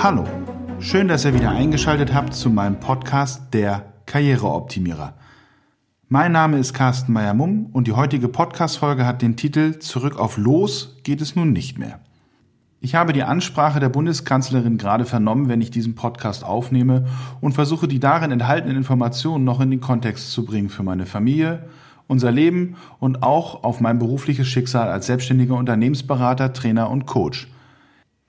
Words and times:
Hallo, 0.00 0.24
schön, 0.78 1.08
dass 1.08 1.24
ihr 1.24 1.34
wieder 1.34 1.50
eingeschaltet 1.50 2.14
habt 2.14 2.32
zu 2.32 2.50
meinem 2.50 2.78
Podcast 2.78 3.52
Der 3.52 3.94
Karriereoptimierer. 4.06 5.14
Mein 6.08 6.30
Name 6.30 6.58
ist 6.58 6.72
Carsten 6.72 7.12
Meyer-Mumm 7.12 7.70
und 7.72 7.88
die 7.88 7.94
heutige 7.94 8.28
Podcast-Folge 8.28 9.04
hat 9.04 9.22
den 9.22 9.34
Titel 9.34 9.80
Zurück 9.80 10.16
auf 10.16 10.36
Los 10.36 10.98
geht 11.02 11.20
es 11.20 11.34
nun 11.34 11.52
nicht 11.52 11.78
mehr. 11.78 11.98
Ich 12.80 12.94
habe 12.94 13.12
die 13.12 13.24
Ansprache 13.24 13.80
der 13.80 13.88
Bundeskanzlerin 13.88 14.78
gerade 14.78 15.04
vernommen, 15.04 15.48
wenn 15.48 15.60
ich 15.60 15.72
diesen 15.72 15.96
Podcast 15.96 16.44
aufnehme 16.44 17.06
und 17.40 17.54
versuche 17.54 17.88
die 17.88 17.98
darin 17.98 18.30
enthaltenen 18.30 18.76
Informationen 18.76 19.42
noch 19.42 19.60
in 19.60 19.72
den 19.72 19.80
Kontext 19.80 20.30
zu 20.30 20.44
bringen 20.44 20.68
für 20.68 20.84
meine 20.84 21.06
Familie, 21.06 21.68
unser 22.06 22.30
Leben 22.30 22.76
und 23.00 23.24
auch 23.24 23.64
auf 23.64 23.80
mein 23.80 23.98
berufliches 23.98 24.46
Schicksal 24.46 24.90
als 24.90 25.06
selbstständiger 25.06 25.56
Unternehmensberater, 25.56 26.52
Trainer 26.52 26.88
und 26.88 27.06
Coach. 27.06 27.48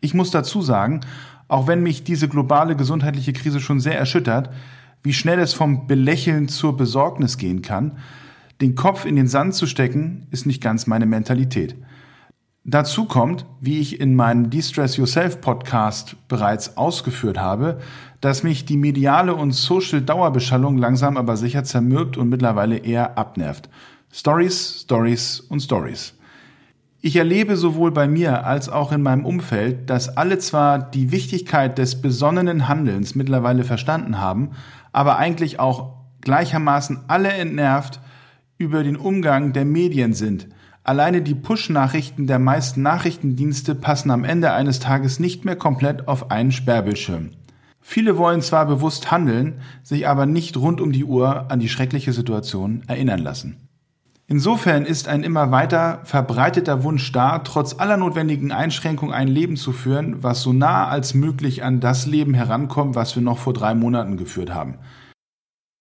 Ich 0.01 0.15
muss 0.15 0.31
dazu 0.31 0.63
sagen, 0.63 1.01
auch 1.49 1.67
wenn 1.67 1.83
mich 1.83 2.03
diese 2.05 2.29
globale 2.29 2.77
gesundheitliche 2.77 3.33
Krise 3.33 3.59
schon 3.59 3.81
sehr 3.81 3.97
erschüttert, 3.97 4.49
wie 5.03 5.13
schnell 5.13 5.39
es 5.39 5.53
vom 5.53 5.87
Belächeln 5.87 6.47
zur 6.47 6.77
Besorgnis 6.77 7.37
gehen 7.37 7.61
kann, 7.61 7.97
den 8.61 8.75
Kopf 8.75 9.05
in 9.05 9.15
den 9.15 9.27
Sand 9.27 9.55
zu 9.55 9.65
stecken, 9.65 10.27
ist 10.31 10.45
nicht 10.45 10.61
ganz 10.61 10.87
meine 10.87 11.05
Mentalität. 11.05 11.75
Dazu 12.65 13.05
kommt, 13.05 13.45
wie 13.61 13.79
ich 13.79 13.99
in 13.99 14.15
meinem 14.15 14.49
De-Stress 14.49 14.97
Yourself 14.97 15.41
Podcast 15.41 16.15
bereits 16.27 16.77
ausgeführt 16.77 17.39
habe, 17.39 17.79
dass 18.21 18.43
mich 18.43 18.65
die 18.65 18.77
mediale 18.77 19.33
und 19.33 19.53
Social 19.53 20.01
Dauerbeschallung 20.01 20.77
langsam 20.77 21.17
aber 21.17 21.35
sicher 21.37 21.63
zermürbt 21.63 22.17
und 22.17 22.29
mittlerweile 22.29 22.77
eher 22.77 23.17
abnervt. 23.17 23.69
Stories, 24.11 24.81
Stories 24.81 25.39
und 25.39 25.61
Stories. 25.61 26.13
Ich 27.01 27.15
erlebe 27.15 27.55
sowohl 27.55 27.91
bei 27.91 28.09
mir 28.09 28.45
als 28.45 28.67
auch 28.67 28.91
in 28.91 29.01
meinem 29.01 29.25
Umfeld, 29.25 29.89
dass 29.89 30.17
alle 30.17 30.37
zwar 30.37 30.79
die 30.79 31.13
Wichtigkeit 31.13 31.77
des 31.77 32.01
besonnenen 32.01 32.67
Handelns 32.67 33.15
mittlerweile 33.15 33.63
verstanden 33.63 34.19
haben, 34.19 34.51
aber 34.91 35.17
eigentlich 35.17 35.61
auch 35.61 35.93
gleichermaßen 36.19 36.99
alle 37.07 37.31
entnervt 37.31 38.01
über 38.57 38.83
den 38.83 38.97
Umgang 38.97 39.53
der 39.53 39.63
Medien 39.63 40.13
sind. 40.13 40.49
Alleine 40.83 41.21
die 41.21 41.35
Push-Nachrichten 41.35 42.27
der 42.27 42.39
meisten 42.39 42.81
Nachrichtendienste 42.81 43.75
passen 43.75 44.11
am 44.11 44.25
Ende 44.25 44.51
eines 44.51 44.81
Tages 44.81 45.21
nicht 45.21 45.45
mehr 45.45 45.55
komplett 45.55 46.09
auf 46.09 46.31
einen 46.31 46.51
Sperrbildschirm. 46.51 47.29
Viele 47.79 48.17
wollen 48.17 48.41
zwar 48.41 48.65
bewusst 48.65 49.09
handeln, 49.09 49.61
sich 49.83 50.05
aber 50.05 50.25
nicht 50.25 50.57
rund 50.57 50.81
um 50.81 50.91
die 50.91 51.05
Uhr 51.05 51.49
an 51.49 51.61
die 51.61 51.69
schreckliche 51.69 52.11
Situation 52.11 52.83
erinnern 52.87 53.19
lassen. 53.19 53.68
Insofern 54.31 54.85
ist 54.85 55.07
ein 55.07 55.23
immer 55.23 55.49
weiter 55.49 56.01
verbreiteter 56.03 56.83
Wunsch 56.83 57.11
da, 57.11 57.39
trotz 57.39 57.79
aller 57.79 57.97
notwendigen 57.97 58.51
Einschränkungen 58.51 59.11
ein 59.11 59.27
Leben 59.27 59.57
zu 59.57 59.71
führen, 59.73 60.21
was 60.21 60.43
so 60.43 60.53
nah 60.53 60.87
als 60.87 61.15
möglich 61.15 61.63
an 61.63 61.79
das 61.79 62.05
Leben 62.05 62.35
herankommt, 62.35 62.93
was 62.93 63.15
wir 63.15 63.23
noch 63.23 63.39
vor 63.39 63.53
drei 63.53 63.73
Monaten 63.73 64.17
geführt 64.17 64.53
haben. 64.53 64.75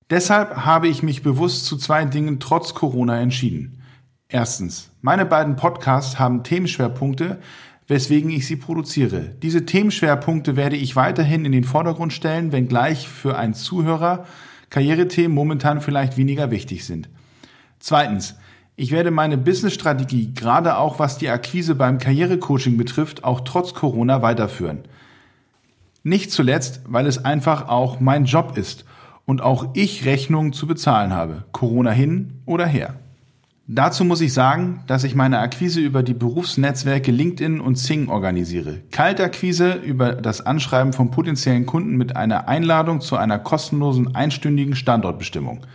Deshalb 0.08 0.64
habe 0.64 0.88
ich 0.88 1.02
mich 1.02 1.22
bewusst 1.22 1.66
zu 1.66 1.76
zwei 1.76 2.06
Dingen 2.06 2.40
trotz 2.40 2.72
Corona 2.72 3.20
entschieden. 3.20 3.82
Erstens, 4.30 4.92
meine 5.02 5.26
beiden 5.26 5.56
Podcasts 5.56 6.18
haben 6.18 6.42
Themenschwerpunkte, 6.42 7.40
weswegen 7.86 8.30
ich 8.30 8.46
sie 8.46 8.56
produziere. 8.56 9.34
Diese 9.42 9.66
Themenschwerpunkte 9.66 10.56
werde 10.56 10.76
ich 10.76 10.96
weiterhin 10.96 11.44
in 11.44 11.52
den 11.52 11.64
Vordergrund 11.64 12.14
stellen, 12.14 12.50
wenngleich 12.52 13.08
für 13.08 13.36
einen 13.36 13.52
Zuhörer 13.52 14.24
Karrierethemen 14.70 15.34
momentan 15.34 15.82
vielleicht 15.82 16.16
weniger 16.16 16.50
wichtig 16.50 16.86
sind. 16.86 17.10
Zweitens, 17.78 18.36
ich 18.76 18.92
werde 18.92 19.10
meine 19.10 19.36
Business-Strategie, 19.36 20.32
gerade 20.34 20.78
auch 20.78 20.98
was 20.98 21.18
die 21.18 21.28
Akquise 21.28 21.74
beim 21.74 21.98
Karrierecoaching 21.98 22.76
betrifft, 22.76 23.24
auch 23.24 23.40
trotz 23.40 23.74
Corona 23.74 24.22
weiterführen. 24.22 24.84
Nicht 26.04 26.30
zuletzt, 26.30 26.82
weil 26.86 27.06
es 27.06 27.24
einfach 27.24 27.68
auch 27.68 27.98
mein 28.00 28.24
Job 28.24 28.56
ist 28.56 28.84
und 29.24 29.42
auch 29.42 29.74
ich 29.74 30.04
Rechnungen 30.04 30.52
zu 30.52 30.66
bezahlen 30.66 31.12
habe, 31.12 31.44
Corona 31.52 31.90
hin 31.90 32.40
oder 32.46 32.66
her. 32.66 32.94
Dazu 33.66 34.02
muss 34.02 34.22
ich 34.22 34.32
sagen, 34.32 34.82
dass 34.86 35.04
ich 35.04 35.14
meine 35.14 35.40
Akquise 35.40 35.80
über 35.80 36.02
die 36.02 36.14
Berufsnetzwerke 36.14 37.10
LinkedIn 37.10 37.60
und 37.60 37.76
Zing 37.76 38.08
organisiere. 38.08 38.78
Kaltakquise 38.90 39.72
über 39.72 40.12
das 40.12 40.40
Anschreiben 40.40 40.94
von 40.94 41.10
potenziellen 41.10 41.66
Kunden 41.66 41.98
mit 41.98 42.16
einer 42.16 42.48
Einladung 42.48 43.02
zu 43.02 43.16
einer 43.16 43.38
kostenlosen 43.38 44.14
einstündigen 44.14 44.74
Standortbestimmung. 44.74 45.66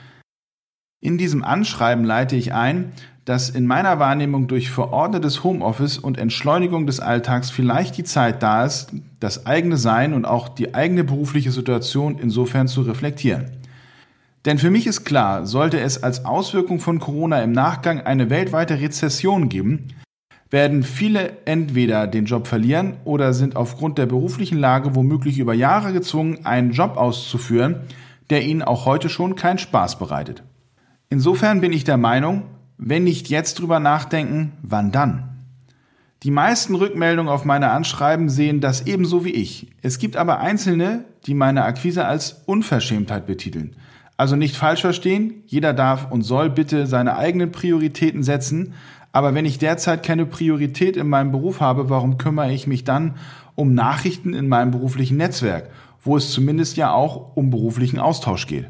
In 1.04 1.18
diesem 1.18 1.44
Anschreiben 1.44 2.06
leite 2.06 2.38
ich 2.38 2.54
ein, 2.54 2.94
dass 3.26 3.50
in 3.50 3.68
meiner 3.68 4.00
Wahrnehmung 4.00 4.48
durch 4.48 4.72
verordnetes 4.72 5.44
Homeoffice 5.44 5.98
und 5.98 6.18
Entschleunigung 6.18 6.88
des 6.88 7.02
Alltags 7.02 7.50
vielleicht 7.50 7.98
die 7.98 8.06
Zeit 8.06 8.42
da 8.42 8.64
ist, 8.64 8.94
das 9.20 9.46
eigene 9.46 9.76
Sein 9.76 10.14
und 10.14 10.24
auch 10.24 10.48
die 10.48 10.74
eigene 10.74 11.04
berufliche 11.04 11.52
Situation 11.52 12.20
insofern 12.20 12.70
zu 12.70 12.84
reflektieren. 12.84 13.52
Denn 14.46 14.58
für 14.58 14.72
mich 14.72 14.88
ist 14.88 15.04
klar, 15.04 15.46
sollte 15.46 15.82
es 15.82 16.02
als 16.02 16.24
Auswirkung 16.24 16.80
von 16.80 17.00
Corona 17.00 17.44
im 17.44 17.52
Nachgang 17.52 18.00
eine 18.00 18.30
weltweite 18.30 18.80
Rezession 18.80 19.50
geben, 19.50 19.90
werden 20.52 20.84
viele 20.84 21.34
entweder 21.44 22.08
den 22.08 22.24
Job 22.24 22.48
verlieren 22.48 22.94
oder 23.04 23.34
sind 23.34 23.58
aufgrund 23.58 23.98
der 23.98 24.06
beruflichen 24.06 24.58
Lage 24.58 24.96
womöglich 24.96 25.38
über 25.38 25.54
Jahre 25.54 25.92
gezwungen, 25.92 26.46
einen 26.46 26.72
Job 26.72 26.96
auszuführen, 26.96 27.82
der 28.30 28.46
ihnen 28.46 28.62
auch 28.62 28.86
heute 28.86 29.10
schon 29.10 29.36
keinen 29.36 29.58
Spaß 29.58 30.00
bereitet. 30.00 30.44
Insofern 31.14 31.62
bin 31.62 31.72
ich 31.72 31.84
der 31.84 31.98
Meinung, 31.98 32.42
wenn 32.80 33.04
nicht 33.04 33.30
jetzt 33.30 33.60
drüber 33.60 33.80
nachdenken, 33.80 34.54
wann 34.64 34.92
dann? 34.92 35.30
Die 36.24 36.32
meisten 36.32 36.74
Rückmeldungen 36.74 37.32
auf 37.32 37.46
meine 37.46 37.70
Anschreiben 37.70 38.30
sehen 38.30 38.62
das 38.62 38.88
ebenso 38.88 39.24
wie 39.24 39.30
ich. 39.30 39.68
Es 39.84 40.00
gibt 40.00 40.18
aber 40.18 40.40
Einzelne, 40.40 41.06
die 41.28 41.36
meine 41.36 41.66
Akquise 41.66 42.08
als 42.08 42.42
Unverschämtheit 42.48 43.28
betiteln. 43.28 43.76
Also 44.18 44.36
nicht 44.36 44.56
falsch 44.56 44.82
verstehen, 44.82 45.44
jeder 45.46 45.72
darf 45.74 46.12
und 46.12 46.24
soll 46.24 46.50
bitte 46.50 46.88
seine 46.88 47.16
eigenen 47.16 47.52
Prioritäten 47.52 48.24
setzen, 48.24 48.74
aber 49.12 49.36
wenn 49.36 49.46
ich 49.46 49.60
derzeit 49.60 50.02
keine 50.02 50.26
Priorität 50.26 50.98
in 50.98 51.10
meinem 51.10 51.32
Beruf 51.32 51.62
habe, 51.62 51.92
warum 51.92 52.18
kümmere 52.18 52.52
ich 52.52 52.66
mich 52.66 52.86
dann 52.86 53.18
um 53.54 53.76
Nachrichten 53.76 54.34
in 54.34 54.48
meinem 54.48 54.72
beruflichen 54.72 55.18
Netzwerk, 55.18 55.70
wo 56.04 56.18
es 56.18 56.32
zumindest 56.32 56.76
ja 56.76 56.92
auch 56.92 57.36
um 57.36 57.52
beruflichen 57.52 58.00
Austausch 58.00 58.48
geht? 58.48 58.66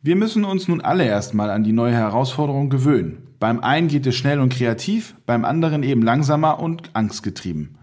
Wir 0.00 0.14
müssen 0.14 0.44
uns 0.44 0.68
nun 0.68 0.80
alle 0.80 1.04
erstmal 1.04 1.50
an 1.50 1.64
die 1.64 1.72
neue 1.72 1.92
Herausforderung 1.92 2.70
gewöhnen. 2.70 3.26
Beim 3.40 3.58
einen 3.58 3.88
geht 3.88 4.06
es 4.06 4.14
schnell 4.14 4.38
und 4.38 4.52
kreativ, 4.52 5.16
beim 5.26 5.44
anderen 5.44 5.82
eben 5.82 6.02
langsamer 6.02 6.60
und 6.60 6.90
angstgetrieben. 6.94 7.78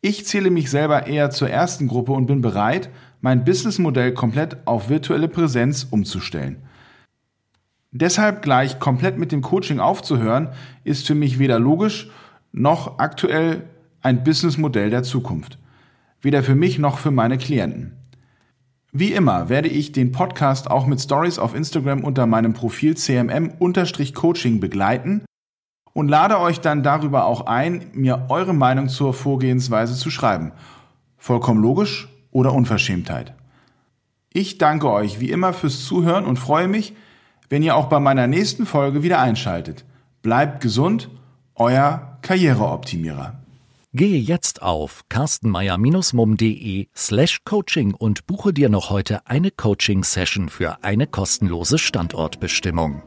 Ich 0.00 0.24
zähle 0.24 0.50
mich 0.50 0.70
selber 0.70 1.06
eher 1.06 1.28
zur 1.28 1.50
ersten 1.50 1.88
Gruppe 1.88 2.12
und 2.12 2.24
bin 2.24 2.40
bereit, 2.40 2.88
mein 3.20 3.44
Businessmodell 3.44 4.14
komplett 4.14 4.66
auf 4.66 4.88
virtuelle 4.88 5.28
Präsenz 5.28 5.84
umzustellen. 5.84 6.62
Deshalb 7.90 8.40
gleich 8.40 8.78
komplett 8.78 9.18
mit 9.18 9.30
dem 9.30 9.42
Coaching 9.42 9.78
aufzuhören, 9.78 10.48
ist 10.84 11.06
für 11.06 11.14
mich 11.14 11.38
weder 11.38 11.58
logisch 11.58 12.10
noch 12.52 12.98
aktuell 12.98 13.68
ein 14.00 14.24
Businessmodell 14.24 14.88
der 14.88 15.02
Zukunft. 15.02 15.58
Weder 16.22 16.42
für 16.42 16.54
mich 16.54 16.78
noch 16.78 16.96
für 16.96 17.10
meine 17.10 17.36
Klienten. 17.36 18.01
Wie 18.94 19.14
immer 19.14 19.48
werde 19.48 19.68
ich 19.68 19.92
den 19.92 20.12
Podcast 20.12 20.70
auch 20.70 20.86
mit 20.86 21.00
Stories 21.00 21.38
auf 21.38 21.54
Instagram 21.54 22.04
unter 22.04 22.26
meinem 22.26 22.52
Profil 22.52 22.94
cmm-coaching 22.94 24.60
begleiten 24.60 25.24
und 25.94 26.08
lade 26.08 26.38
euch 26.38 26.60
dann 26.60 26.82
darüber 26.82 27.24
auch 27.24 27.46
ein, 27.46 27.86
mir 27.94 28.26
eure 28.28 28.52
Meinung 28.52 28.90
zur 28.90 29.14
Vorgehensweise 29.14 29.94
zu 29.94 30.10
schreiben. 30.10 30.52
Vollkommen 31.16 31.62
logisch 31.62 32.10
oder 32.30 32.52
Unverschämtheit. 32.52 33.34
Ich 34.30 34.58
danke 34.58 34.90
euch 34.90 35.20
wie 35.20 35.30
immer 35.30 35.54
fürs 35.54 35.86
Zuhören 35.86 36.26
und 36.26 36.38
freue 36.38 36.68
mich, 36.68 36.94
wenn 37.48 37.62
ihr 37.62 37.76
auch 37.76 37.86
bei 37.86 37.98
meiner 37.98 38.26
nächsten 38.26 38.66
Folge 38.66 39.02
wieder 39.02 39.20
einschaltet. 39.20 39.86
Bleibt 40.20 40.60
gesund, 40.60 41.08
euer 41.54 42.18
Karriereoptimierer. 42.20 43.41
Gehe 43.94 44.18
jetzt 44.18 44.62
auf 44.62 45.02
carstenmeier-mum.de 45.10 46.86
slash 46.96 47.40
coaching 47.44 47.92
und 47.92 48.26
buche 48.26 48.54
dir 48.54 48.70
noch 48.70 48.88
heute 48.88 49.26
eine 49.26 49.50
Coaching-Session 49.50 50.48
für 50.48 50.82
eine 50.82 51.06
kostenlose 51.06 51.76
Standortbestimmung. 51.76 53.02